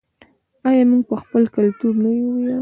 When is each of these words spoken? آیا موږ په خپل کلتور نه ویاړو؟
آیا 0.67 0.83
موږ 0.89 1.01
په 1.09 1.15
خپل 1.21 1.43
کلتور 1.55 1.93
نه 2.03 2.09
ویاړو؟ 2.13 2.57